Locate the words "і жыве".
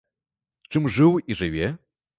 1.29-1.73